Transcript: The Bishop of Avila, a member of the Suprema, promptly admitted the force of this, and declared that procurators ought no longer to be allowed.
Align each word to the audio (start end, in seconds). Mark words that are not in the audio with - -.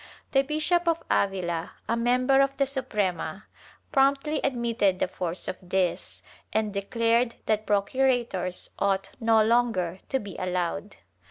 The 0.31 0.41
Bishop 0.41 0.87
of 0.87 1.03
Avila, 1.11 1.73
a 1.87 1.95
member 1.95 2.41
of 2.41 2.57
the 2.57 2.65
Suprema, 2.65 3.45
promptly 3.91 4.39
admitted 4.43 4.97
the 4.97 5.07
force 5.07 5.47
of 5.47 5.57
this, 5.61 6.23
and 6.51 6.73
declared 6.73 7.35
that 7.45 7.67
procurators 7.67 8.71
ought 8.79 9.11
no 9.19 9.43
longer 9.45 9.99
to 10.09 10.17
be 10.17 10.35
allowed. 10.39 10.95